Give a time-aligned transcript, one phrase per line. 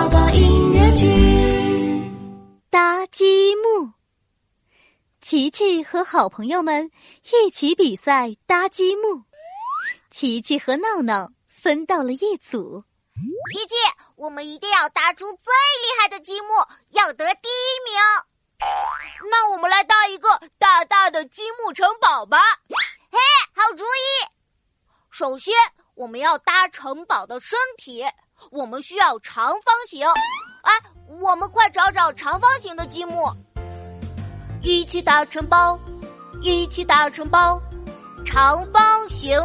[0.00, 2.10] 宝宝音乐剧，
[2.70, 3.92] 搭积木。
[5.20, 6.90] 琪琪和好朋友们
[7.30, 9.24] 一起比赛搭积木。
[10.08, 12.82] 琪琪和闹闹分到了一组。
[13.52, 13.74] 琪琪，
[14.16, 15.52] 我们一定要搭出最
[15.82, 16.48] 厉害的积木，
[16.92, 17.94] 要得第一名。
[19.30, 22.38] 那我们来搭一个大大的积木城堡吧！
[22.70, 23.18] 嘿，
[23.52, 24.32] 好主意。
[25.10, 25.52] 首先，
[25.94, 28.04] 我们要搭城堡的身体。
[28.50, 30.06] 我们需要长方形，
[30.62, 30.72] 哎，
[31.20, 33.30] 我们快找找长方形的积木，
[34.62, 35.78] 一起搭城堡，
[36.40, 37.60] 一起搭城堡，
[38.24, 39.38] 长方形，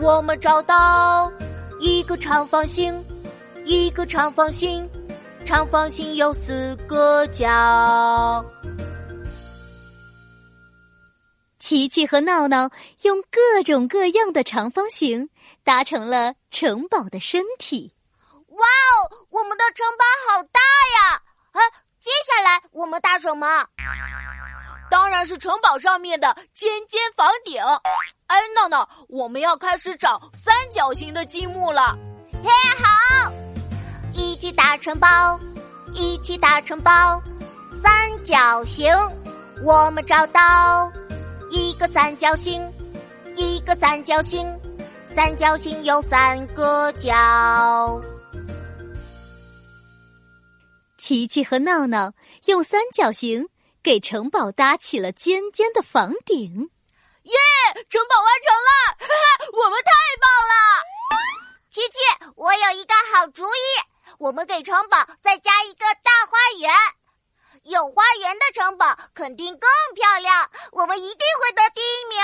[0.00, 1.30] 我们找到
[1.80, 3.04] 一个长方形，
[3.66, 4.88] 一个长方形，
[5.44, 8.42] 长方形有四个角。
[11.64, 12.68] 琪琪和闹闹
[13.04, 15.30] 用各种各样的长方形
[15.64, 17.90] 搭成了城堡的身体。
[18.48, 21.22] 哇哦，我们的城堡好大呀！
[21.52, 21.62] 哎，
[21.98, 23.64] 接下来我们搭什么？
[24.90, 27.58] 当然是城堡上面的尖尖房顶。
[28.26, 31.96] 哎，闹闹，我们要开始找三角形的积木了。
[32.44, 33.32] 嘿，好，
[34.12, 35.40] 一起搭城堡，
[35.94, 37.22] 一起搭城堡，
[37.70, 38.92] 三角形，
[39.62, 40.92] 我们找到
[41.54, 42.60] 一个三角形，
[43.36, 44.44] 一个三角形，
[45.14, 48.00] 三角形有三个角。
[50.98, 52.12] 琪琪和闹闹
[52.46, 53.48] 用三角形
[53.84, 56.70] 给城堡搭起了尖尖的房顶，
[57.22, 57.32] 耶！
[57.88, 60.54] 城堡完成了，哈哈，我们太棒了！
[61.70, 63.62] 琪琪，我有一个好主意，
[64.18, 66.72] 我们给城堡再加一个大花园，
[67.64, 72.18] 有花园的城堡肯定更漂亮，我们一定会得第一名。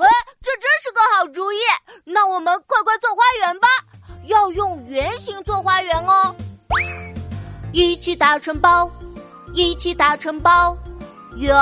[0.00, 0.08] 喂，
[0.40, 1.58] 这真是个好主意，
[2.04, 3.68] 那我们快快做花园吧，
[4.24, 6.34] 要用圆形做花园哦。
[7.72, 8.90] 一起搭城堡，
[9.52, 10.74] 一起搭城堡，
[11.36, 11.54] 圆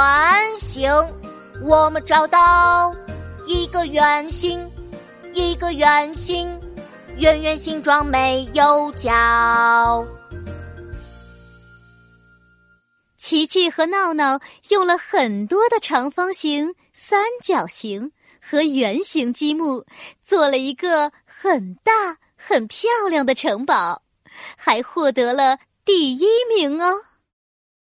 [0.57, 0.89] 形，
[1.63, 2.95] 我们找到
[3.45, 4.71] 一个圆形，
[5.33, 6.57] 一个圆形，
[7.17, 9.11] 圆圆形状没有角。
[13.19, 14.41] 琪琪和闹闹
[14.71, 19.85] 用了很多的长方形、三角形和圆形积木，
[20.25, 24.03] 做了一个很大、很漂亮的城堡，
[24.57, 25.59] 还获得了。
[25.85, 27.03] 第一名哦。